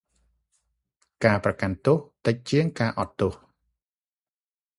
[1.23, 3.33] ការប្រកាន់ទោស តិចជាង ការអត់ទោស។